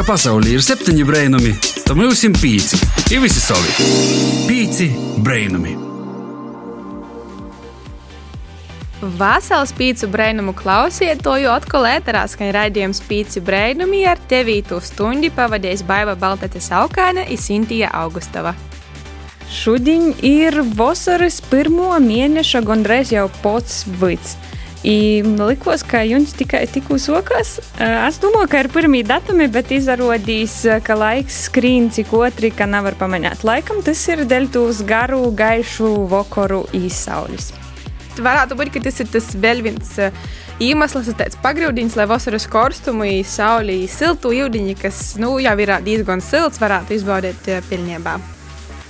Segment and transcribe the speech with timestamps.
[0.00, 1.50] ka pasaulē ir septiņi brainami,
[1.84, 2.78] tad mums ir pieci.
[3.12, 3.68] Ir visi savi.
[4.48, 4.86] Pieci
[5.20, 5.74] brainami.
[9.20, 16.16] Vasals pīci brainumu klausietoju atkal ēterā skan raidījums pīci brainumi ar tevītu stundi pavadījis Baiva
[16.16, 18.54] Baltace Saukāne un Sintija Augustava.
[19.52, 24.38] Šodien ir vasaras pirmo mēneša gandrīz jau pats vids.
[24.80, 27.58] I likos, ka jums tikai tikko sokās.
[27.84, 30.54] Es domāju, ka ir pirmie datumi, bet izrādījās,
[30.86, 33.44] ka laiks skrīn cik otri, ka nevar pamanīt.
[33.44, 37.52] Laikam tas ir dēļ tūs garu, gaišu vokoru īsaulis.
[38.20, 39.94] Varētu būt, ka tas ir tas vēl viens
[40.60, 46.60] iemesls, tāds pagrūdījums, lai vasaras karstumu, sauli, siltu ūdeņi, kas nu, jau ir diezgan silts,
[46.60, 48.16] varētu izbaudīt pilnībā.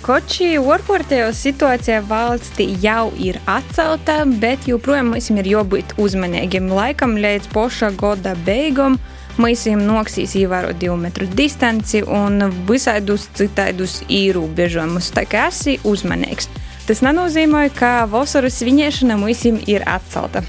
[0.01, 6.71] Koči ārkārtējo situācijā valstī jau ir atcelta, bet joprojām mums ir jābūt uzmanīgiem.
[6.73, 8.97] Laikam līdz poša gada beigām
[9.37, 15.13] mēs viņam noksīs ievērot divu metru distanci un visādus citādus ierobežojumus.
[15.17, 16.49] Tā kā esi uzmanīgs.
[16.89, 20.43] Tas nenozīmē, ka vasaras svinēšana mums ir atcelta.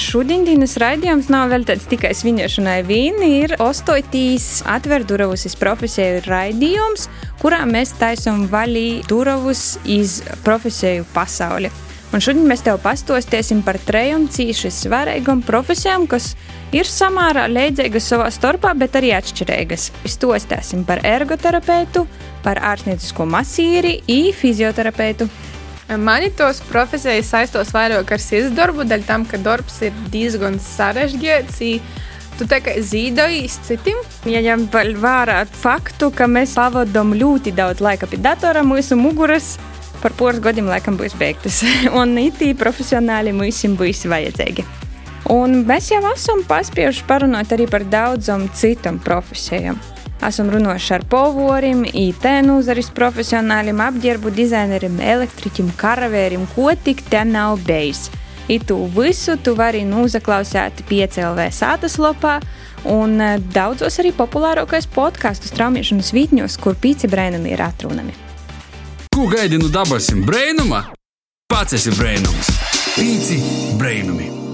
[0.00, 7.04] Šodienas raidījums nav veltīts tikai svinēšanai vīni, ir ostoitīs atver durvis profesiju raidījums,
[7.42, 11.68] kurā mēs taisam vaļī durvis iz profesiju pasauli.
[12.10, 16.32] Un šodien mēs tev pastostiesim par trejām cīši svarīgām profesijām, kas
[16.74, 19.90] ir samērā līdzīgas savā starpā, bet arī atšķirīgas.
[20.16, 22.06] Stostēsim par ergoterapeitu,
[22.42, 25.28] par ārstniecisko masīri un fizioterapeitu.
[25.98, 31.58] Mani tos profesijas saistos vairāk ar sirds darbu, dēļ tam, ka darbs ir diezgan sarežģīts.
[32.38, 33.98] Tu tā kā zīdojies citiem.
[34.30, 39.56] Ja ņem vērā faktu, ka mēs pavadām ļoti daudz laika pie datora, mūsu muguras
[40.00, 41.60] par poras gadiem laikam būs beigtas.
[42.00, 44.64] Un itī profesionāli mums būs vajadzīgi.
[45.30, 49.78] Un mēs jau esam paspējuši parunāt arī par daudzām citām profesijām.
[50.20, 57.62] Esam runājuši ar povoriem, IT nozares profesionāļiem, apģērbu dizaineriem, elektriķiem, karavērim, ko tik te nav
[57.64, 58.10] bijis.
[58.50, 62.40] Itu visu tu vari noklausīt PCLV sātas lopā
[62.84, 68.12] un e, daudzos arī populārākais podkāstu straumēšanas vītņos, kur pīci brēnumi ir atrunami.
[69.14, 70.90] Ko gaidi no dabasim brēnuma?
[71.50, 72.52] Pats esi brēnums.
[72.98, 73.40] Pīci
[73.80, 74.49] brēnumi.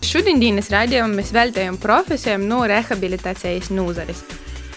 [0.00, 4.22] Šodienas raidījumā mēs veltījām profesijām no rehabilitācijas nozares.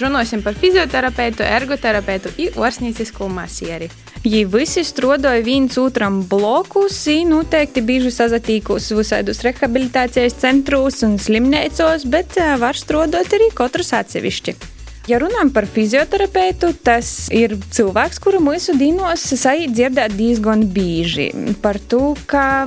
[0.01, 3.88] Runāsim par fizioterapeitu, ergoterapeitu un ārstniecisko masieri.
[4.23, 12.40] Ja visi strādāja viens otram blokus, noteikti bieži sazatīkos visādus rehabilitācijas centros un slimnīcos, bet
[12.40, 14.72] eh, var strādāt arī katrs atsevišķi.
[15.03, 21.25] Ja runājam par fizioterapeitu, tas ir cilvēks, kuru mūsu dīnos dzirdēt diezgan bieži.
[21.59, 22.64] Par to, ka,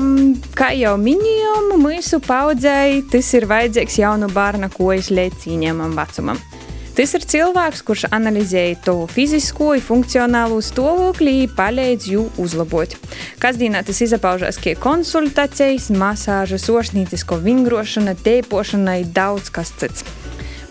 [0.52, 6.42] kā jau minējām, mūsu paudzei tas ir vajadzīgs jaunu bērnu kojas līdz cīņamam vecumam.
[6.96, 13.00] Tas ir cilvēks, kurš analizēja to fizisko un funkcionālo stāvokli palīdz jū uzlabot.
[13.40, 20.25] Kasdienā tas izpaužās kā konsultācijas, masāžas, orsnīcisko vingrošana, tēpošana un daudz kas cits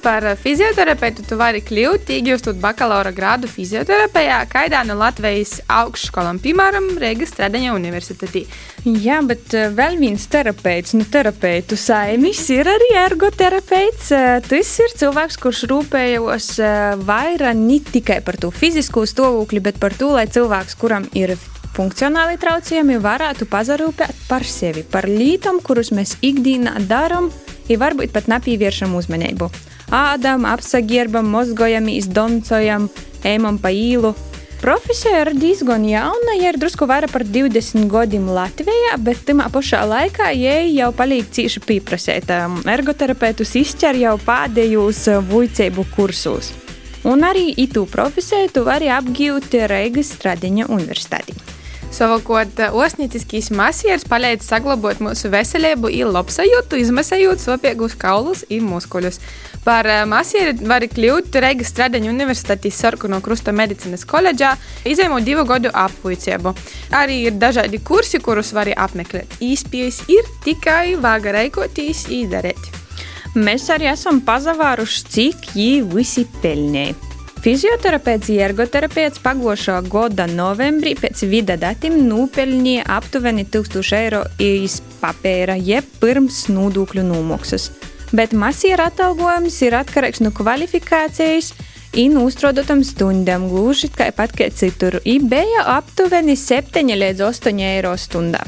[0.06, 7.34] par fizioterapeitu tu vari kļūt, iegūstot bakalaura grādu fizioterapijā, kaidā no Latvijas augšskolām, piemēram, Rīgas
[7.34, 8.44] Stradaņa universitātī.
[8.86, 14.14] Jā, bet eh, vēl viens terapeits, nu, terapeitu saimis ir arī ergoterapeits.
[14.14, 19.82] Eh, tas ir cilvēks, kurš rūpējos eh, vairāk ne tikai par to fizisko stāvokli, bet
[19.82, 21.34] par to, lai cilvēks, kuram ir
[21.76, 27.34] funkcionāli traucējumi, varētu pazarūpēt par sevi, par lietām, kuras mēs ikdienā darām,
[27.66, 29.50] ir varbūt pat nepievēršam uzmanību
[29.96, 32.90] ādam, apsaģērbam, mozgojamies, doncojam,
[33.24, 34.16] ejam pa īlu.
[34.62, 39.82] Profesija ir diezgan jauna, ja ir drusku vairāk par 20 gadiem Latvijā, bet tajā pašā
[39.86, 42.32] laikā jai jau palīdz cīši pieprasīt.
[42.76, 46.54] Ergoterapeitus izķer jau pēdējos vuicēbu kursos.
[47.06, 51.36] Un arī itu profesiju tu vari apgūt Reigas Stradiņa universitātī.
[51.94, 59.22] Savukārt, osnieciskīs masieris palīdz saglabāt mūsu veselību, ir labsajūtu, izmasējot sopīgus kaulus un muskuļus.
[59.66, 64.52] Par eh, masieri var kļūt Reigas Stradaņa Universitātes Sarkano Krusta medicīnas koledžā,
[64.86, 66.54] izņemot divu gadu apvuicību.
[66.94, 69.40] Arī ir dažādi kursi, kurus var apmeklēt.
[69.42, 72.70] Īspējas ir tikai vāga reikotīs izdarīt.
[73.36, 76.94] Mēs arī esam pazavāruši, cik viņi visi pelnīja.
[77.46, 85.90] Fizioterapeits Jergoterapeits pagošā gada novembrī pēc vida datiem nopelnīja aptuveni 1000 eiro iz papīra, jeb
[86.02, 87.70] pirms nodokļu nomaksas
[88.15, 91.53] Bet masīra atalgojums ir atkarīgs no kvalifikācijas
[92.05, 95.01] un uztrodotam stundām, gluži tāpat kā citur.
[95.05, 98.43] I bija aptuveni 7 līdz 8 eiro stundā.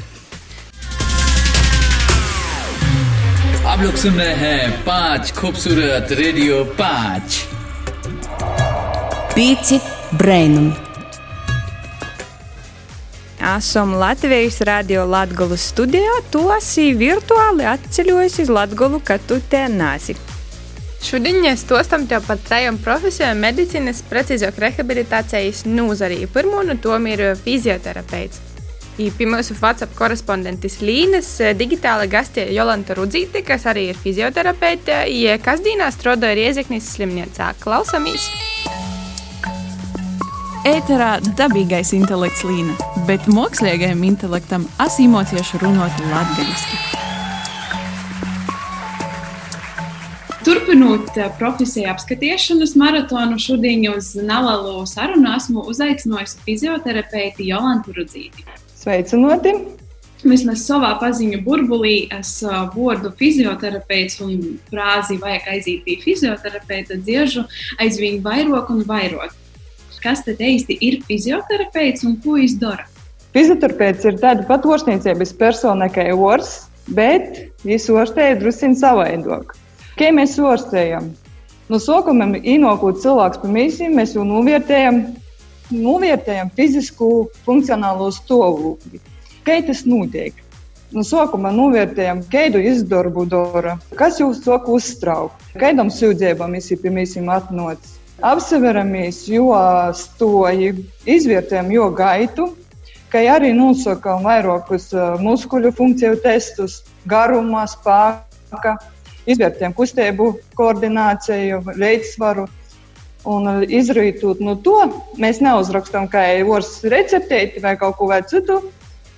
[3.63, 7.45] आप लोग सुन रहे हैं पांच खूबसूरत radio पांच
[9.35, 9.79] Pieci
[10.19, 10.86] brainumi.
[13.38, 16.16] Esam Latvijas radio Latvijas studijā.
[16.30, 20.16] Tu esi virtuāli atceļojis uz Latviju, kad tu te nāsi.
[21.06, 26.24] Šodien mēs tostam tev par trījām profesijām medicīnas, precīzāk rehabilitācijas nozarī.
[26.34, 28.42] Pirmā no tām ir fizioterapeits.
[28.98, 35.04] Pie mūsu WhatsApp korespondentis Līnas digitāla gastē Jolanta Rudzīte, kas arī ir fizioterapeite,
[35.46, 37.54] kas dienā strādāja Riezeknis slimnīcā.
[37.62, 38.26] Klausamies!
[40.68, 42.74] Ēterā dabīgais intelekts līna,
[43.08, 46.80] bet mākslīgajam intelektam asimocieši runāt latgaļiski.
[50.44, 58.44] Turpinot eh, profesiju apskatīšanas maratonu, šodien uz nelielu sarunu esmu uzaicinājusi fizioterapeiti Jolantu Rudzīti.
[58.76, 59.56] Sveicināti!
[60.20, 67.48] Vismaz savā paziņu burbulī es uh, vārdu fizioterapeits un frāzi vajag aiziet pie fizioterapeita dziežu
[67.80, 69.36] aizvien vairāk un vairāk.
[70.02, 72.86] Kas tad īsti ir fizioterapeits un ko viņš dara?
[73.36, 79.54] Fizioterapeits ir tāda pat ārstniecības persona kā ors, bet viņš ārstēja drusku savādāk.
[79.98, 81.10] Kā mēs ārstējam?
[81.68, 85.02] No sākuma ienākot cilvēks pa misiju, mēs jau novērtējam,
[85.74, 89.02] novērtējam fizisku, funkcionālo stāvokli.
[89.44, 90.38] Kā tas notiek?
[90.96, 97.28] No sākuma novērtējam, kādu izdarbu dara, kas jūs saka uztraukt, kādam sūdzībam ir pie misijām
[97.34, 97.98] atnācis.
[98.18, 99.52] Apseveramies, jo
[99.94, 100.72] stoji,
[101.06, 102.48] izvērtējam, jo gaitu,
[103.12, 104.88] kā arī nosakām vairākus
[105.22, 108.74] muskuļu funkciju testus, garumā, spēka,
[109.30, 112.48] izvērtējam kustību, koordināciju, līdzsvaru.
[113.28, 114.76] Un izrītot no to,
[115.20, 118.60] mēs neuzrakstām kā jūras receptēti vai kaut ko citu,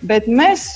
[0.05, 0.73] bet mēs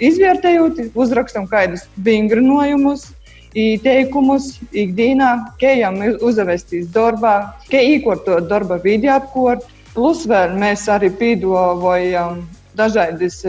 [0.00, 3.10] izvērtējot, uzrakstām kādus vingrinājumus,
[3.58, 5.92] ieteikumus ikdienā, kā jau
[6.24, 9.66] uzvestīs darbā, kā īkortot darba vidi apkort.
[9.92, 12.40] Plus vēl mēs arī piedāvājam
[12.78, 13.42] dažādas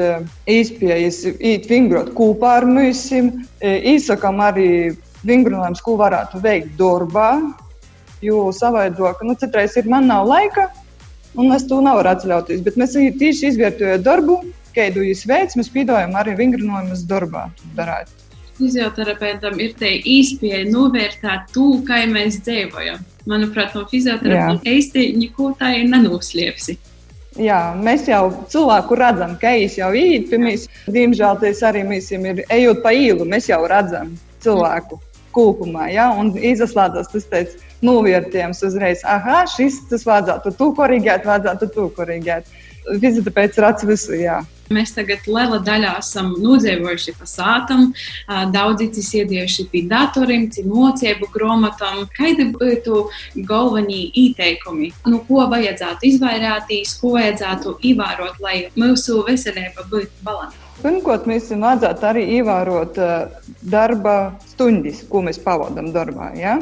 [0.49, 3.05] izpējas, īt vingrot kopā ar mums,
[3.63, 4.69] izsakām arī
[5.23, 7.29] vingrinājumus, ko varētu veikt darbā,
[8.23, 10.67] jo savādāk, nu, citreiz ir man nav laika,
[11.39, 12.59] un es to nevaru atļauties.
[12.67, 14.41] Bet mēs tieši izvērtējot darbu,
[14.75, 17.47] kādu jūs veids, mēs piedāvājam arī vingrinājumus darbā.
[17.77, 18.11] Darāt.
[18.57, 23.01] Fizioterapeitam ir te īspēja novērtēt to, kā mēs dzīvojam.
[23.29, 26.77] Manuprāt, no fizioterapeiта īsti neko tā ir nenoslēpsi.
[27.41, 30.67] Jā, mēs jau cilvēku redzam, ka viņš jau ir mums.
[30.85, 34.13] Diemžēl tas arī mēs ir ejot pa īlu, mēs jau redzam
[34.43, 34.99] cilvēku
[35.33, 35.87] kopumā.
[35.89, 36.11] Ja?
[36.13, 42.47] Un izslēdzas tas teica, novērtējums uzreiz, ah, šis tas vajadzētu tu korrigēt, vajadzētu tu korrigēt.
[42.87, 44.13] Redz visu.
[44.17, 44.41] Jā.
[44.73, 47.91] Mēs tagad lielā daļā esam nodzīvojuši pa sātam,
[48.53, 48.87] daudzi
[49.19, 52.07] iedieši pie datoriem, mocību grāmatām.
[52.15, 53.03] Kādi būtu
[53.45, 54.93] galvenie ieteikumi?
[55.05, 60.71] Nu, ko vajadzētu izvairīties, ko vajadzētu ievērot, lai mūsu veselība būtu balansēta?
[60.79, 62.97] Pirmkārt, mēs vajadzētu arī ievērot
[63.61, 64.15] darba
[64.55, 66.31] stundas, ko mēs pavadām darbā.
[66.39, 66.57] Ja?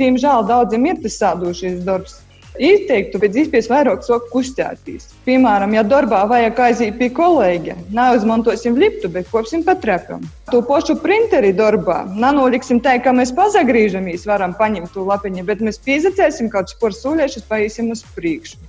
[0.00, 2.21] Diemžēl daudziem ir tas sādošais darbs.
[2.60, 5.06] Ieteiktu pēc iespējas vairāk soku kustēties.
[5.24, 10.26] Piemēram, ja darbā vajag aiziet pie kolēģa, neuzmantosim liftu, bet kopsim pa trepam.
[10.50, 15.80] To pašu printeri darbā nenoliksim tā, ka mēs pazagriežamies, varam paņemt to lapiņu, bet mēs
[15.86, 18.60] piezacēsim kaut kādus porcelānus, paiesim uz priekšu.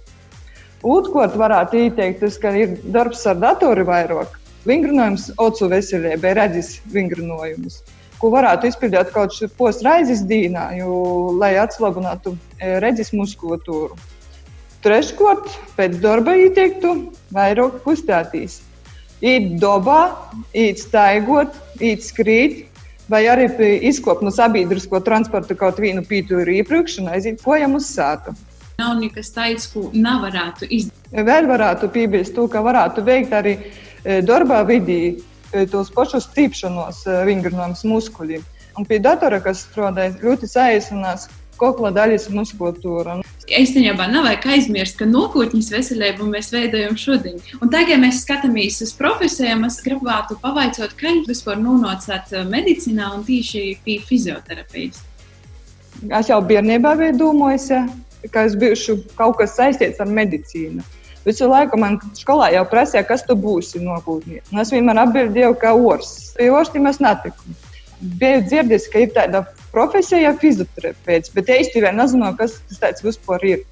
[0.84, 4.40] Otrkārt, varētu ieteikt, tas, ka ir darbs ar datoru vairāk.
[4.64, 7.82] Vingrinājums ocu veselībai, redzes vingrinājumus
[8.24, 10.96] ko varētu izpildīt kaut kādā posmā dienā, jo,
[11.36, 12.38] lai atslābinātu
[12.80, 13.98] redzes muskulatūru.
[14.84, 16.94] Treškārt, pēc darba ieteiktu
[17.36, 18.62] vairāk kustēties.
[19.24, 20.02] Īt dabā,
[20.52, 22.66] īt staigot, īt skrīt,
[23.12, 23.48] vai arī
[23.88, 28.36] izkopt no sabiedrisko transporta kaut vienu pītūru iepriekš un aiziet kojam uz sātu.
[28.80, 31.12] Nav nekas tāds, ko nevarētu izdarīt.
[31.28, 33.58] Vēl varētu piebilst to, ka varētu veikt arī
[34.28, 35.02] darbā vidī
[35.72, 38.44] tos pašus stīpšanos vingrinājumus muskuļiem.
[38.80, 41.28] Un pie datora, kas strādā, ļoti saīsinās
[41.62, 43.20] kokla daļas muskulatūra.
[43.44, 47.42] Īstenībā nav vajag aizmirst, ka nākotnes veselību mēs veidojam šodien.
[47.60, 53.12] Un tagad, ja mēs skatāmies uz profesijām, es gribētu pavaicot, kā jūs vispār nonācāt medicīnā
[53.18, 55.04] un tieši pie fizioterapijas.
[56.10, 57.70] Es jau bērnībā biju domājis,
[58.34, 60.84] ka es būšu kaut kas saistīts ar medicīnu.
[61.24, 64.42] Visu laiku man skolā jau prasīja, kas tu būsi nākotnē.
[64.60, 66.34] Es vienmēr atbildēju, ka ors.
[66.36, 67.56] Pie orstiem es netiku.
[68.20, 73.64] Biju dzirdējis, ka ir tāda profesija, fizioterapeits, bet īstenībā nezinu, kas tas vispār ir.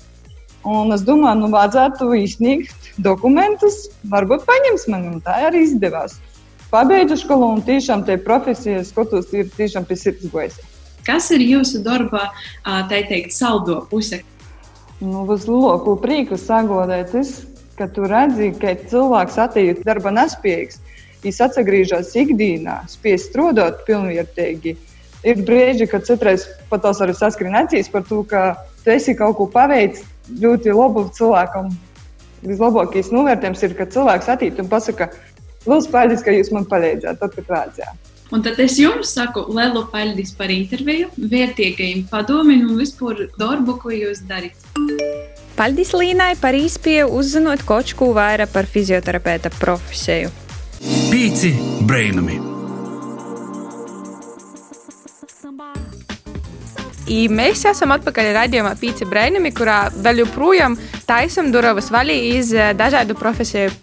[0.63, 6.19] Un es domāju, nu, vajadzētu izsniegt dokumentus, varbūt paņems mani, un tā arī izdevās.
[6.71, 10.55] pabeidzu skolu un tiešām te profesija skatos ir tiešām pie sirds gojas.
[11.03, 12.29] Kas ir jūsu darba,
[12.63, 14.21] tā teikt, saldo puse?
[15.01, 17.33] Nu, uz loku prieku sagodēt, tas,
[17.77, 20.79] ka tu redzi, ka cilvēks attīstās darba nespējīgs.
[21.21, 24.75] Viņš atgriežas ikdienā, spēj strādāt pilnvērtīgi.
[25.25, 28.55] Ir brīži, kad citreiz pat tās arī saskrien acīs par to, ka
[28.85, 30.05] tu esi kaut ko paveicis
[30.41, 31.69] ļoti labu cilvēkam.
[32.41, 35.11] Vislabākais novērtējums ir, kad cilvēks attīstās un pasakā,
[35.69, 37.91] Lūdzu, paldies, ka jūs man palīdzējāt, tad, kad vajadzēja.
[38.31, 43.91] Un tad es jums saku lielu paldies par interviju, vērtīgajiem padomiem un vispār darbu, ko
[43.91, 44.55] jūs darāt.
[45.57, 50.31] Paldies Līnai par īspēju uzzinot kaut ko vairāk par fizioterapeita profesiju.
[51.11, 51.51] Pīci
[51.85, 52.50] brainami!
[57.09, 60.77] I mēs esam atpakaļ raidījumā Pīci Brainami, kurā vēl joprojām
[61.07, 63.73] taisam durvis vaļā iz dažādu profesiju.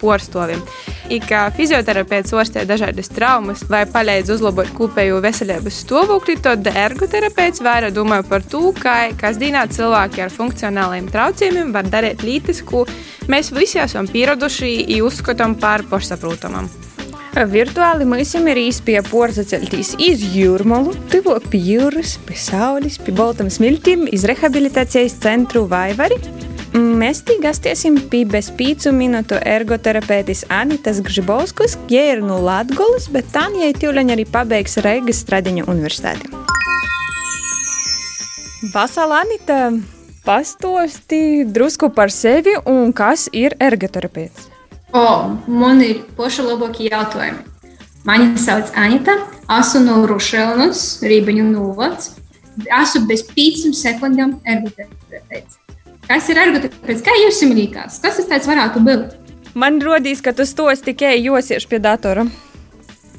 [1.08, 7.94] I kā fizioterapeits ārstē dažādas traumas vai palīdz uzlabot kopējo veselības stāvokli, tad ergoterapeits vairāk
[7.96, 12.84] domā par to, kā kasdienā cilvēki ar funkcionāliem traucējumiem var darīt lietas, ko
[13.28, 16.87] mēs visi esam pieraduši un uzskatām par pašsaprotamam.
[17.36, 23.50] Virtuāli mēs jau ir īstenībā porcelāns iz jūrmālu, tuvāk pie jūras, pie saules, pie baltam
[23.52, 26.18] smiltīm, iz rehabilitācijas centru Vaivari.
[26.74, 33.30] Mēs tī gastiesim pie bez pīcu minūtu ergoterapeitis Anitas Gžibauskas, ja ir no Latgolas, bet
[33.32, 36.28] tā jai tūleņ arī pabeigs Reigas Stradiņu universitāti.
[38.74, 39.72] Vasala Anita,
[40.26, 44.47] pastosti drusku par sevi un kas ir ergoterapeits.
[44.92, 47.44] O, man ir paši labākie jautājumi.
[48.08, 49.18] Mani sauc Anita,
[49.58, 52.14] esmu no Rušēlas, Rībaņu novads.
[52.64, 55.58] Esmu bez pīcām sekundēm ergoterapeits.
[56.08, 57.04] Kas ir ergoterapeits?
[57.04, 58.00] Kā jums liekas?
[58.00, 59.16] Kas tas tāds varētu būt?
[59.58, 62.24] Man rodīs, ka tu stos tikai josies pie datora.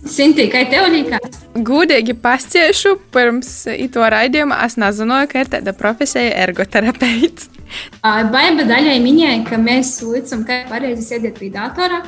[0.07, 1.41] Sintī, kā tev liekas?
[1.65, 3.51] Gudīgi pasciešu, pirms
[3.91, 7.49] to raidījuma es nezināju, ka ir tāda profesija ergoterapeits.
[8.33, 12.01] Baiba daļai minēja, ka mēs līdzam, kā pareizi sēdēt pie datora.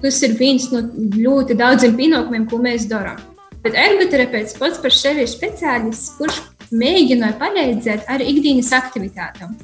[0.00, 0.82] Tas ir viens no
[1.16, 3.20] ļoti daudziem pienākumiem, ko mēs darām.
[3.64, 6.40] Bet ergoterapeits pats par sevi ir speciālists, kurš
[6.72, 9.56] mēģināja palīdzēt ar ikdienas aktivitātēm.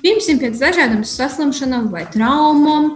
[0.00, 2.94] Piemēram, pēc dažādām saslimšanām vai traumām,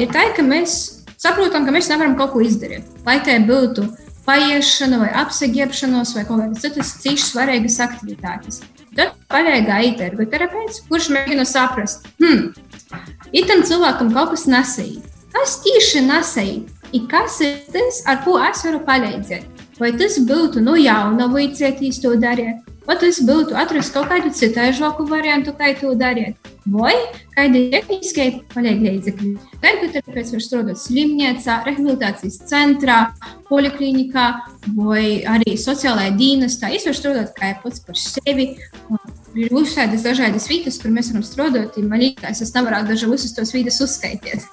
[0.00, 2.86] ir tā, ka mēs saprotam, ka mēs nevaram kaut ko izdarīt.
[3.06, 3.86] Lai tā būtu
[4.24, 8.62] paiešana, vai apsigiepšanos, vai kaut kādas citas cīņas svarīgas aktivitātes.
[8.94, 12.52] Tad paļāvā ir ergoterapeits, kurš mēģina saprast, hmm,
[13.34, 15.02] itam cilvēkam kaut kas nesēja.
[15.34, 16.62] Kas tieši nesēja?
[17.10, 19.64] Kas ir tas, ar ko es varu palīdzēt?
[19.80, 22.62] Vai tas būtu no jauna, vai cietīs to darīt?
[22.84, 26.36] Tas būtu atrast kaut kādu citu žoku variantu, kā to darīt?
[26.68, 26.92] Vai
[27.34, 29.30] kādi tehniskie palīdzekļi?
[29.64, 32.98] Ergoterapeits var strādāt slimnīcā, rehabilitācijas centrā,
[33.48, 34.26] poliklinikā
[34.76, 36.72] vai arī sociālajā dienestā.
[36.72, 38.50] Es varu strādāt kā pats par sevi.
[39.34, 41.80] Ir uzsāktas dažādas vietas, kur mēs varam strādāt.
[41.84, 44.44] Man liekas, es nevaru dažu visus tos vietas uzskaitīt.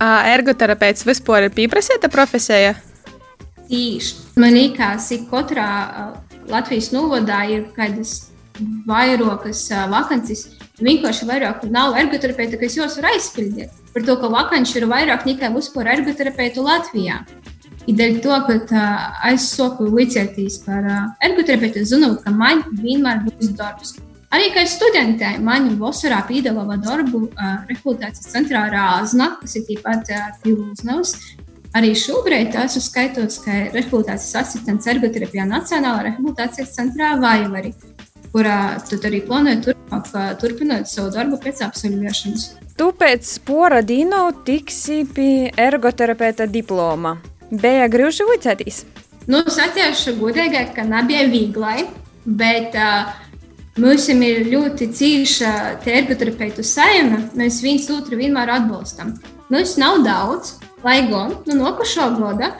[0.00, 2.76] Ergoterapeits vispār ir pieprasīta profesija?
[3.66, 4.14] Tieši.
[4.38, 5.70] Man liekas, ka katrā
[6.50, 8.30] Latvijas novadā ir kādas
[8.88, 10.46] vairākas vakances.
[10.80, 13.72] Vienkārši vairāk nav ergoterapeita, kas jūs var aizpildīt.
[13.94, 17.22] Par to, ka vakanču ir vairāk nekā vispār ergoterapeitu Latvijā.
[17.86, 23.52] Ideja to, ka uh, es soku vicētīs par uh, ergoterapeitu, zinu, ka man vienmēr būs
[23.56, 23.94] darbs.
[24.34, 30.32] Arī kā studentē, man vasarā piedāvāja darbu uh, rehabilitācijas centrā Rāzna, kas ir tikpat uh,
[30.42, 31.14] Pilsnevs.
[31.76, 37.74] Arī šobrīd esmu skaitots, ka rehabilitācijas asistents ergoterapijā Nacionālā rehabilitācijas centrā Vaivari,
[38.32, 40.08] kurā tad arī plānoju turpmāk,
[40.40, 42.46] turpināt savu darbu pēc absolvēšanas.
[42.80, 47.18] Tu pēc spora dino tiksi pie ergoterapeita diploma.
[47.50, 48.82] Bija grūti vicēties.
[49.28, 51.84] Nu, satiešu godīgi, ka nebija viegli,
[52.24, 53.10] bet uh,
[53.82, 55.52] mums ir ļoti cīša
[55.84, 57.20] ergoterapeitu saima.
[57.36, 59.12] Mēs viens otru vienmēr atbalstam.
[59.52, 62.52] Mums nav daudz, lai gan nu, nākošā gada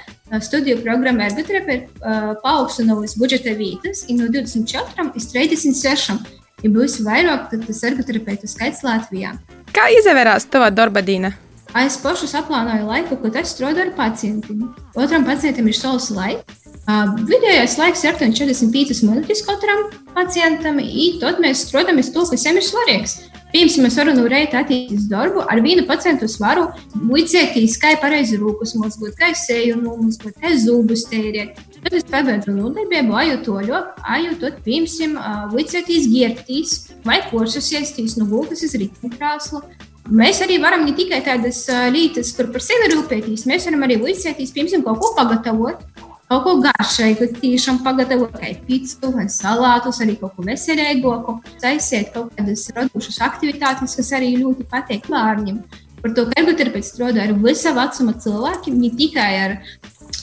[0.43, 6.35] studiju programma ergoterapija ir uh, paaugstinājusi budžeta vietas no 24 līdz 36.
[6.65, 9.35] Ja būs vairāk, tad tas ergoterapeitu skaits Latvijā.
[9.77, 11.35] Kā izvērās tava darba diena?
[11.77, 14.71] Es pašu saplānoju laiku, kad es strādāju ar pacientiem.
[14.97, 16.63] Otram pacientam ir savs laiks.
[16.87, 22.47] Uh, vidējais laiks ir 45 minūtes katram pacientam, un tad mēs strādājam uz to, kas
[22.47, 23.17] viņam ir svarīgs.
[23.57, 26.67] Piemēram, mēs varam no reita attīstīt darbu ar vienu pacientu svaru,
[27.09, 31.57] muļķētīs, kā pareizi rūkus mazgot, kā seju nomazgot, kā zubus tērēt.
[31.79, 35.17] Tad es pabeidzu nodarbību, aju to ļoti, aju tad, piemēram,
[35.55, 36.77] muļķētīs giertīs
[37.09, 39.65] vai kursus iestīs no gultas uz ritmu krāslu
[40.07, 44.53] Mēs arī varam ne tikai tādas lietas, kur par sevi rūpēties, mēs varam arī vicēties,
[44.55, 45.81] piemēram, kaut ko pagatavot.
[46.26, 52.33] Kaut ko garšīgu, tiešām pagatavot, kā pīci vai salātus, arī kaut ko veselīgāku, taisiet kaut
[52.35, 55.61] kādas radošas aktivitātes, kas arī ļoti patīk bērniem.
[56.02, 59.56] Par to, ka ergoterapeits strādā ar visa vecuma cilvēkiem, ne tikai ar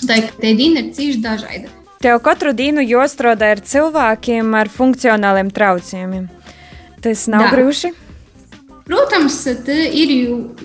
[0.03, 1.71] tādu, ka tie diena ir cīši dažādi.
[2.03, 6.27] Tev katru dienu jāstrādā ar cilvēkiem ar funkcionāliem traucējumiem.
[7.03, 7.95] Tas nav grūti.
[8.83, 10.09] Protams, ir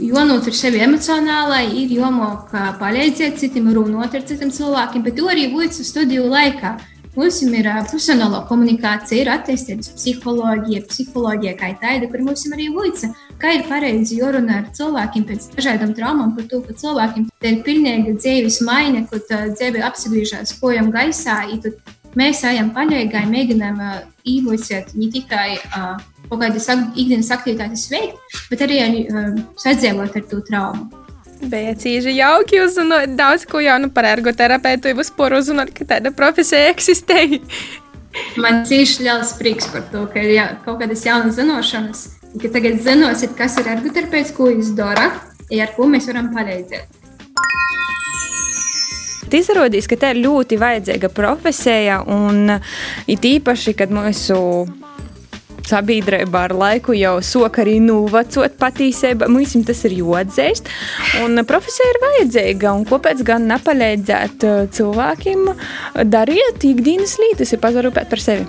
[0.03, 5.87] jānotver sevi emocionāli, ir jāmāk palīdzēt citiem, runāt ar citiem cilvēkiem, bet to arī veicu
[5.87, 6.77] studiju laikā.
[7.19, 13.11] Mums ir profesionāla komunikācija, ir attīstīta psiholoģija, psiholoģija kā tāda, kur mums ir arī veica,
[13.43, 18.15] kā ir pareizi jārunā ar cilvēkiem pēc dažādām traumām, par to, ka cilvēkiem ir pilnīga
[18.19, 21.41] dzīves maiņa, kad dzīve apsigriežas kojam gaisā,
[22.19, 23.83] mēs ejam paļāgā, mēģinām
[24.37, 25.99] īvocēt ne tikai uh,
[26.29, 30.89] kaut kādas ikdienas aktivitātes veikt, bet arī uh, sadzīvot ar to traumu.
[31.39, 37.39] Cīņa jauki uzzināt daudz ko jaunu par ergoterapeitu, jau vispār uzzināt, ka tāda profesija eksistē.
[38.43, 42.05] Man cīši liels prieks par to, ka ir kaut kādas jaunas zināšanas,
[42.43, 45.13] ka tagad zināsiet, kas ir ergoterapeits, ko viņš dara,
[45.53, 46.97] ar ko mēs varam palīdzēt.
[49.29, 52.49] Izrādās, ka tā ir ļoti vajadzīga profesija, un
[53.07, 54.39] it īpaši, kad mūsu
[55.69, 59.29] sabiedrība ar laiku jau soka arī novacot patīcību.
[59.33, 60.71] Mums tas ir jāatzīst.
[61.25, 62.73] Un profesija ir vajadzīga.
[62.79, 64.47] Un kāpēc gan nepalīdzēt
[64.77, 65.53] cilvēkiem
[66.09, 68.49] darīt ikdienas lietas, ir pazarūpēt par sevi?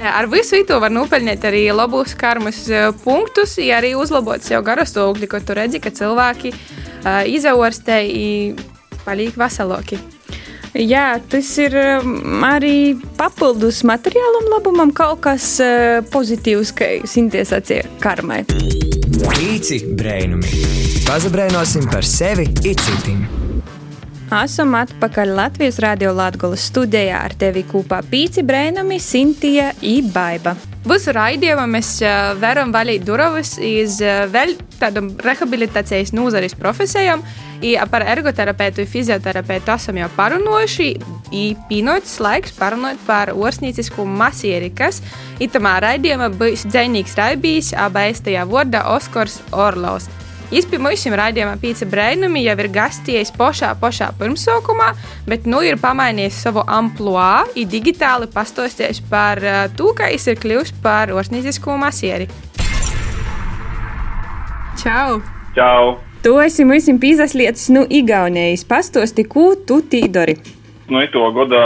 [0.00, 2.62] Ar visu to var nopelnīt arī labus karmas
[3.04, 8.00] punktus, ja arī uzlabot sev garastāvokli, ko tu redzi, ka cilvēki uh, izaurstē
[9.04, 10.00] paliek veselāki.
[10.70, 11.74] Jā, tas ir
[12.46, 18.44] arī papildus materiālam labumam, kaut kas uh, pozitīvs, kā sintēzācija karmai.
[18.46, 20.62] Pīci brainumi.
[21.08, 23.26] Pazabrainosim par sevi itcitim.
[24.30, 30.54] Esam atpakaļ Latvijas Rādio Latvijas studijā ar tevi kopā Pīci Brēnami, Sintija un Baiba.
[30.80, 31.98] Visu raidījumu mēs
[32.40, 33.98] varam valīt durvis uz
[34.32, 37.20] vēl tādām rehabilitācijas nozares profesijām.
[37.92, 40.88] Par ergoterapeitu un fizioterapeitu esam jau parunājuši.
[41.36, 45.02] Ir pienācis laiks parunāt par orsnīcisku masieri, kas
[45.44, 50.08] itamā raidījumā būs dzinīgs raibījis abaistajā vārdā Oskars Orlovs.
[50.50, 54.88] Izpildījumā mums raidījumā pīci brēnumi jau ir gastījis pašā, pašā pirmsaukumā,
[55.30, 60.40] bet nu ir pamainījis savu amplitūdu, ir digitāli pastostījis par uh, to, ka viņš ir
[60.42, 62.26] kļuvis par orsnīcisku masieri.
[64.82, 65.20] Čau!
[65.54, 66.00] Čau!
[66.26, 68.66] Tu esi mums pīzas lietas nu, Igaunijas.
[68.66, 70.34] Pastosti, ko tu tīdori?
[70.90, 71.62] No ito gada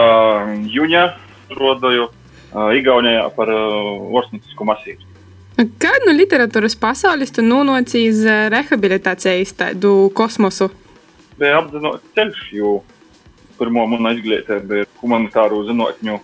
[0.69, 1.09] jūņā
[1.57, 5.14] rodoju uh, Igaunijā par uh, orsnīcisku masīvu.
[5.55, 10.67] Kādu no literatūras pasaules tu nonāci uz rehabilitācijas tādu kosmosu?
[11.39, 12.73] Bija apzināts ceļš, jo
[13.61, 16.19] pirmo mana izglītība bija humanitāro zinātņu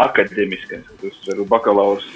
[0.00, 0.88] akadēmiskais.
[1.02, 2.06] Tas ir bakalaurs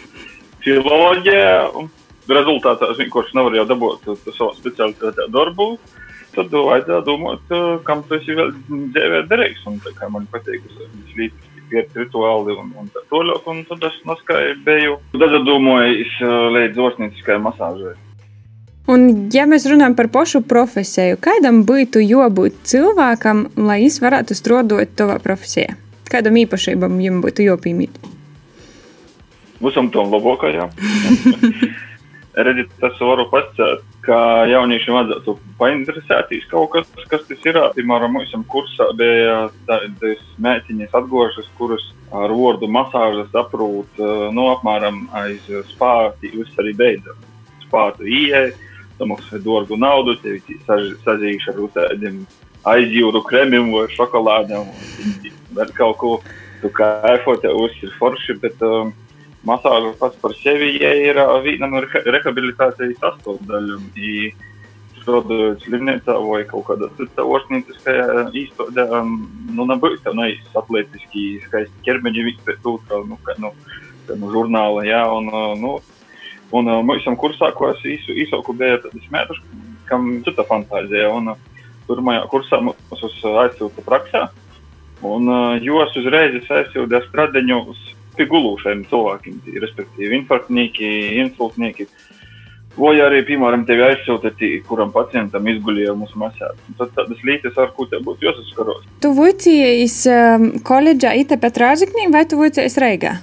[0.65, 1.85] filoloģijā.
[2.33, 5.75] Rezultātā es vienkārši nevarēju dabūt savu specialitāti darbu.
[6.35, 7.53] Tad vajadzēja domāt,
[7.85, 8.55] kam tas ir vēl
[8.97, 9.67] dzīvē derīgs.
[10.09, 13.47] Man patīk, tas līdz iet rituāli un, un tā tālāk.
[13.51, 16.19] Un tad es noskaidroju, biju dažādojis
[16.57, 17.95] līdz orsnītiskai masāžai.
[18.91, 24.93] Un, ja mēs runājam par pašu profesiju, kādam būtu jābūt cilvēkam, lai viņš varētu strādāt
[25.01, 25.79] savā profesijā?
[26.13, 27.97] Kādam īpašībam viņam būtu jāpiemīt?
[29.65, 30.69] Visam tam labākajam.
[32.45, 34.19] Redziet, tas varu pasakāt, ka
[34.51, 37.59] jauniešiem vajadzētu painteresēties kaut kas, kas tas ir.
[37.77, 44.01] Piemēram, mūsu kursā bija tādas mētiņas atgošas, kuras ar vārdu masāžas aprūt,
[44.35, 47.19] nu, apmēram aiz spāti, viss arī beidzas.
[47.65, 48.53] Spātu ieeja,
[49.01, 52.23] samaksāja dārgu naudu, tevi sazīšu ar tādiem
[52.71, 54.69] aizjūru kremiem vai šokolādēm,
[55.57, 56.13] vai kaut ko,
[56.63, 58.95] tu kā efot, jau viss ir forši, bet um,
[59.49, 63.87] masāža pats par sevi ir viena no rehabilitācijas sastāvdaļām.
[65.05, 69.01] Strādājot slimnīcā vai kaut kādā citā oršņītiskajā īstenībā,
[69.53, 73.51] nu, nebūtu tā neizs atletiski skaisti ķermeņi, viss pēc otrā, nu, kā, nu,
[74.07, 75.29] kā no žurnāla, jā, un,
[75.61, 75.75] nu,
[76.57, 79.43] un mūsam kursā, ko es īsu, īsāku bija tādas mētas,
[79.91, 81.35] kam cita fantāzija, un
[81.91, 83.05] pirmajā kursā mūs
[83.45, 84.25] aizsūta praksā,
[85.05, 85.29] un
[85.61, 87.85] jūs uzreiz aizsūta stradiņus
[88.17, 90.91] pie gulūšiem cilvēkiem, respektīvi infarktnieki,
[91.25, 91.89] insultnieki.
[92.75, 94.33] Vai arī, piemēram, tevi aizsūta,
[94.67, 96.57] kuram pacientam izgulēja mūsu masās.
[96.79, 98.83] Tad tādas lietas, ar ko te būtu jāsaskaros.
[99.05, 103.21] Tu vucies um, koledžā IT pēc Rāziknī vai tu vucies Reigā?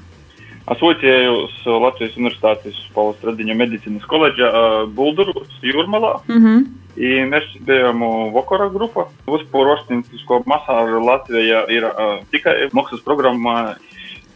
[0.72, 4.52] Es vicējos Latvijas Universitātes Paulas Stradiņa medicīnas koledžā
[4.96, 6.22] Bulduros, Jūrmalā.
[6.30, 6.70] Mm -hmm.
[6.96, 9.08] I mēs bijām vakara grupa.
[9.28, 13.76] Uzpūrošķintisko masāžu Latvijā ir uh, tikai mākslas programmā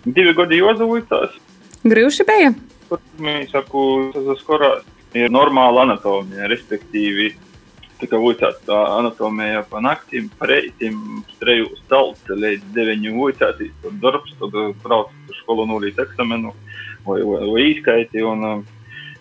[0.06, 1.36] divi gadi jozavītās.
[1.86, 2.54] Grūši bija?
[2.90, 4.72] Tur mēs saku, tas skorā
[5.18, 7.32] ir normāla anatomija, respektīvi
[8.00, 15.14] tika vicēta anatomija pa naktīm, reitim, streju stalce līdz deviņu vicētīs, tad darbs, tad brauc
[15.30, 16.52] uz skolu nulīt eksamenu
[17.06, 18.24] vai, vai, vai īskaiti.
[18.28, 18.66] Un,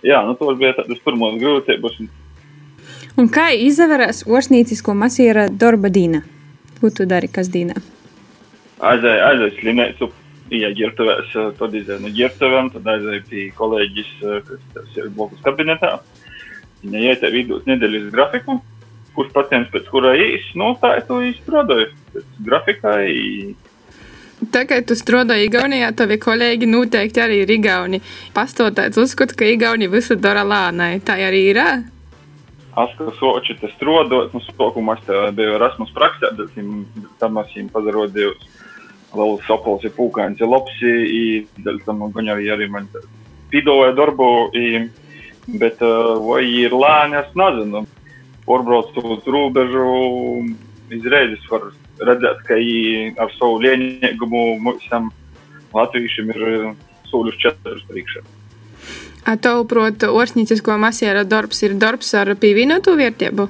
[0.05, 2.03] jā, nu tos bija tādas pirmos grūtības.
[3.21, 6.25] Un kā izvērās orsnīcisko masiera darba dīna?
[6.81, 7.79] Ko tu dari, kas dīnā?
[8.85, 10.11] Aizēju, aizēju slimnīcu,
[10.61, 14.13] ja ģirtuvēs, tad izēju no ģirtuvēm, tad aizēju pie kolēģis,
[14.75, 15.97] kas ir blokus kabinetā.
[16.85, 18.59] Viņa ietē vidū nedēļas grafiku,
[19.17, 21.93] kurš pacients pēc kurā īs, nu tā es to izstrādāju.
[22.13, 22.97] Pēc grafikā.
[23.09, 23.55] I...
[24.55, 28.03] Kā tu strādāji Igaunijā, tavi kolēģi noteikti arī ir Igauni.
[28.37, 30.99] Pastotāts uzskata, ka Igauni visu dara lānai.
[31.05, 31.63] Tā arī ir.
[32.75, 36.57] Es kā soči te strādāju, nu, sākumā es biju Erasmus praksē, bet
[37.21, 38.35] tam es viņam pazarodīju
[39.17, 41.25] vēl sopols ir pūkains, ir lopsi, i
[41.65, 42.89] dēļ tam gan arī, arī man
[43.53, 44.85] pidoja darbu, i,
[45.61, 45.83] bet
[46.27, 47.85] vai ir lēni, es nezinu.
[48.45, 49.85] Porbrauc uz robežu,
[50.93, 51.71] izreizes var
[52.05, 52.59] redzēt, ka
[53.25, 55.09] ar savu lienīgumu visam
[55.75, 56.47] latviešiem ir
[57.11, 58.25] sūļus četrus priekšā.
[59.25, 63.49] A tev, prot, orsnīcisko masiera darbs ir darbs ar pievienotu vērtību?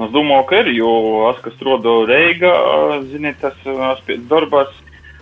[0.00, 0.92] Es domāju, ka ir, jo
[1.28, 2.52] es, kas strādāju Reigā,
[3.10, 4.70] ziniet, tas es pēc darbas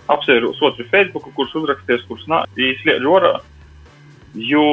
[0.09, 3.33] apsēru otru Facebook, kurš uzraksties, kurš nāk, īslieģu orā.
[4.39, 4.63] Jo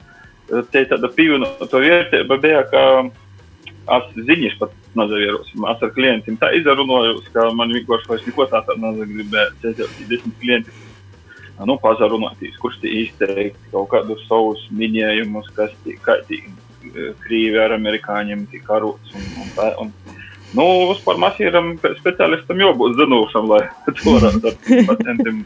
[0.72, 2.84] te tāda pievienota vērtība bija, ka
[3.96, 5.64] es ziņas pat nezavierosim.
[5.72, 9.50] Es ar klientiem tā izrunājos, ka man vienkārši vairs neko tā tādu nezagribēja.
[9.64, 10.76] Cēties desmit klienti.
[11.66, 16.52] Nu, pazarunātīs, kurš izteikti kaut kādus savus minējumus, kas tie kaitīgi
[17.24, 19.12] Krīvi ar amerikāņiem tika karots.
[19.16, 19.92] Un, un tā, un,
[20.58, 23.64] nu, vispār masīram speciālistam jābūt zinošam, lai
[24.00, 25.44] to varētu ar pacientiem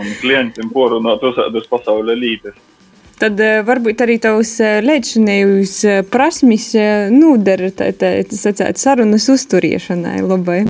[0.00, 2.58] un klientiem porunāt visādas pasaules lītes.
[3.20, 3.36] Tad
[3.68, 5.74] varbūt arī tavs līdzinējums
[6.08, 6.70] prasmis
[7.12, 10.62] nodara tā, tā, sacēt, sarunas uzturiešanai labai.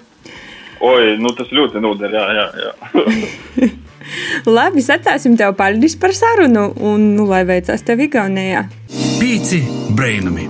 [0.92, 2.46] Oi, nu tas ļoti noder, jā, jā.
[2.64, 3.68] jā.
[4.56, 8.66] Labi, satāsim tev paldies par sarunu un nu, lai veicās tev Igaunijā.
[9.20, 9.62] Pīci
[9.96, 10.48] brainami!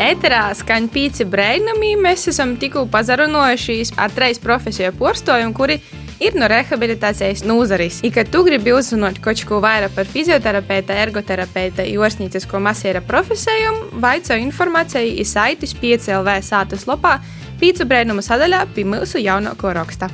[0.00, 1.90] Eterā skan pīci brainami.
[2.00, 5.76] Mēs esam tikko pazarunojušies ar treis profesiju porstojumu, kuri
[6.24, 7.98] ir no rehabilitācijas nozares.
[8.04, 14.40] I, kad tu gribi uzzināt kaut ko vairāk par fizioterapeita, ergoterapeita, jorsnīcisko masiera profesiju, vaico
[14.40, 17.18] informāciju izsaitis 5LV sātas lopā
[17.60, 20.08] pīcu brainumu sadaļā pie mūsu jaunāko raksta.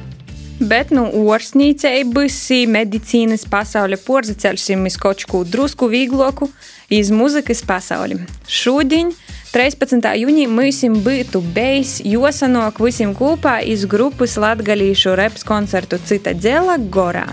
[0.57, 2.37] Bet no nu, orsnīcības,
[2.73, 6.49] medicīnas pasaule porzaceļsim iz kaut ko drusku vīgloku,
[6.88, 8.16] iz muzikas pasauli.
[8.49, 9.11] Šodien,
[9.53, 10.01] 13.
[10.16, 17.29] jūnijā, mēs būtu bijis josanok visiem kopā iz grupas latgalīšu reps koncertu Cita dzela Gorā.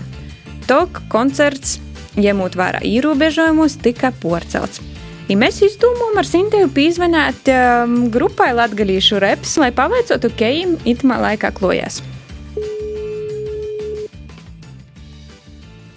[0.68, 1.78] Tok koncerts,
[2.20, 4.84] ņemot vērā ierobežojumus, tika porcelts.
[5.32, 11.56] Ja mēs izdomājām ar Sintēju pīzvanīt um, grupai Latgalīšu reps, lai paveicotu, kejim itmā laikā
[11.56, 12.02] klojās.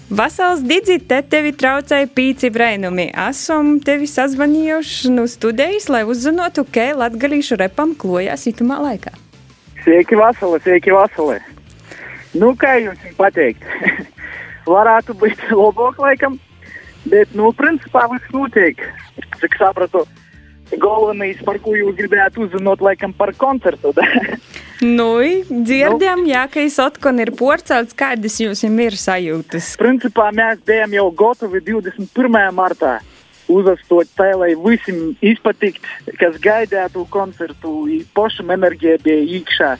[0.09, 3.09] Vasals Digit, te tevi traucēja pīci brainumi.
[3.27, 9.11] Esam tevi sazvanījuši no studijas, lai uzzinātu, ka latgalīšu repam klojās itamā laikā.
[9.83, 11.41] Sveiki, Vasali, sveiki, Vasali.
[12.39, 13.67] Nu, kā jums pateikt?
[14.77, 16.39] Varētu būt labāk laikam,
[17.11, 18.79] bet, nu, principā viss notiek.
[19.41, 20.05] Cik sapratu,
[20.71, 23.91] galvenais, par ko jūs gribējāt uzzināt, laikam par koncertu.
[24.81, 25.11] nu,
[25.49, 29.75] dzirdējām, nu, jā, ka es atkon ir porcelts, kādas jums ir sajūtas?
[29.79, 32.39] Principā mēs bijām jau gatavi 21.
[32.55, 32.99] martā.
[33.47, 35.85] Uzastot tā, lai visiem izpatikt,
[36.19, 39.73] kas gaidīja to koncertu, pašam enerģija bija iekšā.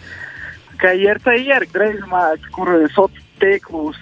[0.80, 3.98] Kā ir tā ir, drīzumā, kur sociālajos tīklos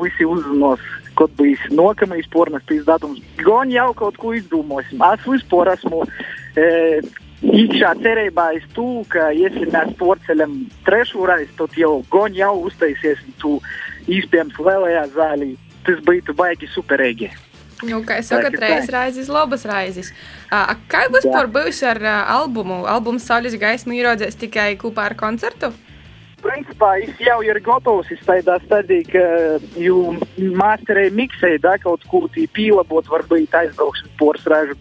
[0.00, 0.82] visi uzzinos,
[1.18, 3.22] kad būs nākamais pornogrāfijas datums.
[3.42, 5.02] Gan jau kaut ko izdomāsim.
[5.12, 6.04] Es vispār esmu
[6.56, 6.68] e,
[7.42, 13.34] īkšā cerībā uz to, ka, ja mēs porceļam trešo reizi, tad jau gan jau uztaisīsim
[13.42, 13.58] to
[14.10, 15.52] iespējams lielajā zālē.
[15.86, 17.30] Tas būtu baigi superīgi.
[17.86, 20.10] Nu, kā jau teicu, reizes raizes, labas raizes.
[20.50, 22.82] Uh, kā būs par bijusi ar uh, albumu?
[22.90, 25.70] Albums Saules gaismu ierodzēs tikai kopā ar koncertu?
[26.42, 28.10] Principā es jau ir gatavs.
[28.14, 30.16] Es tādā stadijā, ka jau
[30.58, 34.78] masterēju miksēju, da kaut ko tādu pielabot, varbūt aizbraukšu poras ražu.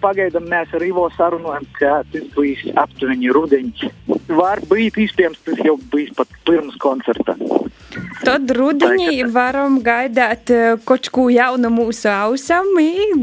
[0.00, 3.90] Pagaidām mēs ar Ivo sarunājam, ka tas būs aptuveni rudenī.
[4.30, 7.36] Varbūt iespējams tas jau bijis pat pirms koncerta.
[8.24, 10.52] Tad rudenī varam gaidīt
[10.88, 12.70] kaut ko jaunu mūsu ausam,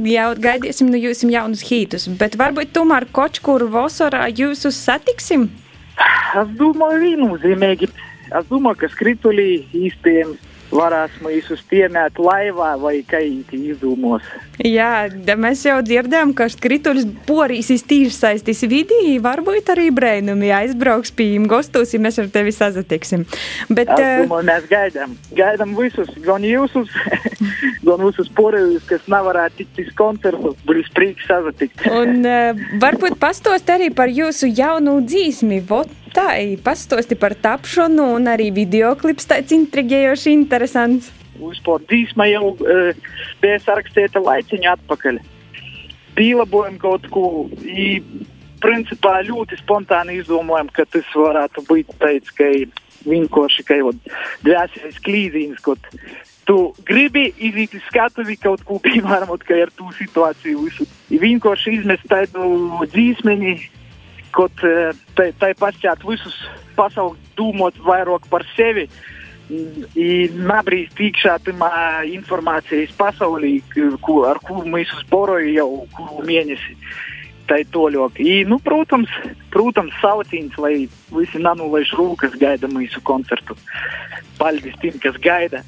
[0.09, 5.47] jau gaidīsim no jums jaunus hītus, bet varbūt tomēr kaut kur vasarā jūs satiksim?
[6.37, 7.89] Es domāju, viennozīmīgi.
[8.27, 9.47] Es domāju, ka skrituļi
[9.87, 14.25] iespējams varēs mūs uztiemēt laivā vai kaitī izdomos.
[14.63, 15.07] Jā,
[15.39, 21.51] mēs jau dzirdējām, ka skrituļs porīsīs tīši saistīs vidī, varbūt arī brēnumi aizbrauks pie jums
[21.51, 23.25] gostos, ja mēs ar tevi sazatiksim.
[23.69, 26.91] Bet, es domāju, mēs gaidām, gaidām visus, gan jūsus,
[27.87, 31.85] gan visus porījus, kas nevarētu tikt uz koncertu, būs prieks sazatikt.
[31.93, 32.25] Un
[32.81, 36.27] varbūt pastost arī par jūsu jaunu dzīsmi, vot tā,
[36.65, 41.11] pastosti par tapšanu un arī videoklips tāds intrigējoši interesants.
[41.37, 43.11] Uzpār dzīsma jau uh,
[43.43, 45.21] bija sarakstīta laiciņu atpakaļ.
[46.17, 47.27] Pielabojam kaut ko,
[47.61, 48.01] i,
[48.63, 52.49] principā ļoti spontāni izdomājam, ka tas varētu būt tāds, ka
[53.07, 53.77] vienkārši kā
[54.43, 55.85] dvēseles klīzīns, kaut
[56.47, 60.87] tu gribi izīt uz skatuvi kaut ko, piemēram, kā ar to situāciju visu.
[61.11, 63.57] Vienkārši izmest tādu dzīsmeni,
[64.37, 64.65] kaut
[65.17, 66.35] tai, tai pašķēt visus
[66.77, 68.87] pasaules dūmot vairāk par sevi.
[69.47, 73.61] Nabrīz iekšā tajā informācijas pasaulī,
[74.03, 76.75] ku, ar kuru mēs uzboroju jau kuru mēnesi.
[77.47, 78.19] Tā ir toļok.
[78.19, 79.11] I, nu, protams,
[79.53, 83.55] protams sauciens, lai visi nanulaiž rūkas gaida mūsu koncertu.
[84.35, 85.63] Paldies tiem, kas gaida.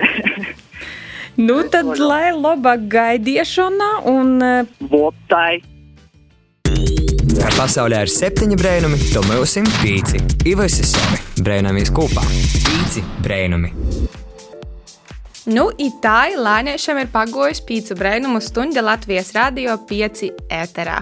[1.48, 4.36] nu, tad lai laba gaidiešana un...
[4.92, 5.69] Votai!
[7.40, 10.20] Kā pasaulē ir septiņi brēnumi, to mūsim pīci.
[10.52, 12.26] Ivasi savi brēnamies kopā.
[12.66, 13.72] Pīci brēnumi.
[15.50, 21.00] Nu, itāļi lēniešiem ir pagojusi pīcu brēnumu stunda Latvijas radio 5 ēterā.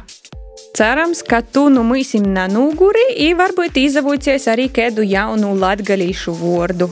[0.77, 6.91] Cerams, ka tu nu mīsim nanūguri, i varbūt izavocies arī kādu jaunu latgalīšu vārdu.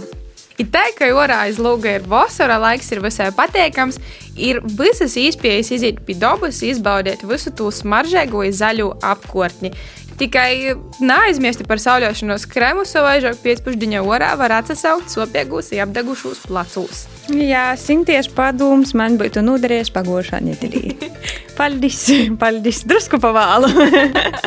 [0.55, 3.97] Ka orā aiz lūga ir vasara, laiks ir visai patīkams,
[4.39, 9.73] ir visas iespējas iziet pie dabas, izbaudīt visu to smaržēgo zaļo apkārtni.
[10.15, 17.01] Tikai neaizmirsti par sauļošanos krēmu savaižāk pēcpusdienā orā var atsaukt sopiegūs apdegušos placūs.
[17.35, 21.09] Jā, simtieši padoms man būtu noderējis pagošā nedēļā.
[21.59, 21.99] paldies,
[22.39, 23.67] paldies, drusku pavālu.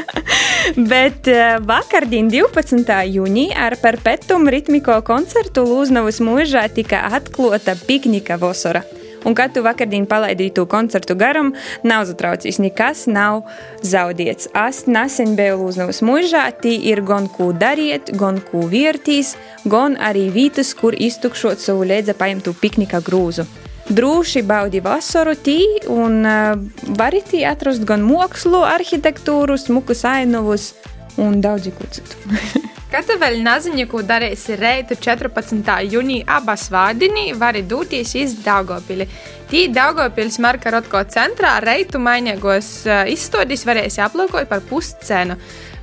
[0.92, 1.28] Bet
[1.68, 2.88] vakardien 12.
[3.12, 8.84] jūnijā ar perpetumu ritmiko koncertu Lūznavas mūžā tika atklāta piknika vasara.
[9.28, 11.50] Un, kad tu vakardien palaidīji to koncertu garam,
[11.84, 13.42] nav zatraucījis, nekas nav
[13.84, 14.48] zaudēts.
[14.56, 19.34] Es nesen biju Lūznavas mūžā, tī ir gan ko dariet, gan ko vērtīs,
[19.68, 23.44] gan arī vietas, kur iztukšot savu līdzi paimtu piknika grūzu.
[23.92, 25.60] Droši baudi vasaru tī
[25.92, 26.56] un uh,
[26.96, 30.72] varit atrast gan mākslu, arhitektūru, smukus ainovus
[31.20, 32.16] un daudz ko citu.
[32.88, 35.74] Vēl nezini, ko darīsi reitu 14.
[35.92, 39.04] jūnijā abas vārdinī, vari doties iz Daugopili.
[39.50, 45.36] Tī Daugopils Marka Rotko centrā reitu mainīgos izstādīs varēsi aplūkot par puscenu.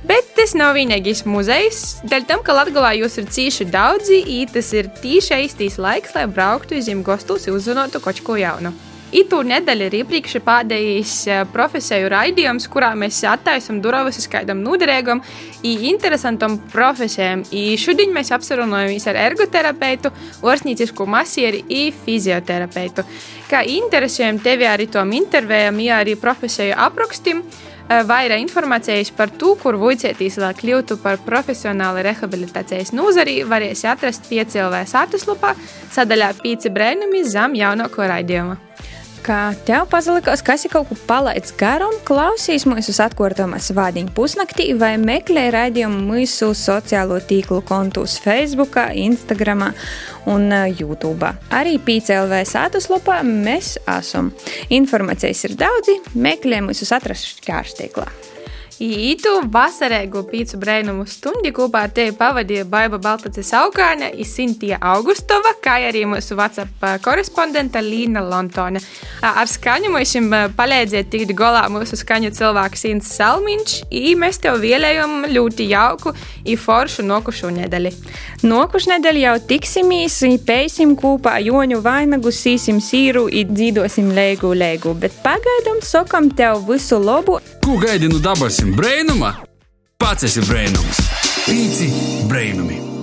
[0.06, 4.90] Bet tas nav vienīgais muzejs, dēļ tam, ka Latvijā jūs ir cīši daudzi, tas ir
[4.98, 8.74] tīši īstais laiks, lai brauktu uz Ziemassvētku un uzzinātu kaut ko jaunu.
[9.14, 11.12] Itu nedēļa ir iepriekš pēdējais
[11.54, 17.44] profesiju raidījums, kurā mēs attaisam durvis uz kādam noderīgam un interesantam profesijam.
[17.54, 20.10] I šodien mēs apsarunojamies ar ergoterapeitu,
[20.42, 23.06] orsnīcisku masieri un fizioterapeitu.
[23.46, 27.44] Kā interesējam tevi arī tom intervējam, ja arī profesiju aprakstim,
[27.86, 34.82] vairāk informācijas par to, kur vicētīs, lai kļūtu par profesionālu rehabilitācijas nozari, varēs atrast piecēlvē
[34.90, 35.54] sātuslapā
[35.94, 38.65] sadaļā pīci brēnumi zem jaunāko raidījumu
[39.26, 44.94] ka tev pazalikās, kas ir kaut ko palaidis garām, klausīs mūsu atkārtojumus vādiņu pusnaktī vai
[45.02, 49.66] meklē raidījumu mūsu sociālo tīklu kontus Facebook, Instagram
[50.30, 51.32] un YouTube.
[51.50, 54.30] Arī PCLV sātuslapā mēs esam.
[54.70, 58.35] Informācijas ir daudzi, meklē mūsu atrastu kārtīklā.
[58.76, 65.78] Ītu vasarēgu pīcu brēnumu stundi kopā ar tevi pavadīja Baiva Baltacis Augāne, Isintija Augustova, kā
[65.88, 68.82] arī mūsu WhatsApp korespondenta Līna Lontone.
[69.24, 70.12] Ar skaņu mums
[70.58, 76.60] palīdzēja tikt galā mūsu skaņu cilvēks Inns Salmiņš, un mēs tev vēlējam ļoti jauku un
[76.60, 77.94] foršu nokušu nedēļu.
[78.44, 85.16] Nokušu nedēļu jau tiksimies, pēsim kopā joņu vainagu, sīsim sīru un dzīdosim lēgu lēgu, bet
[85.24, 87.40] pagaidām sakam tev visu labu!
[87.64, 88.20] Ko gaidi no
[88.66, 89.32] dabasim brēnuma?
[89.98, 90.98] Pats esi brēnums!
[91.46, 91.90] Pīci
[92.28, 92.95] brēnumi!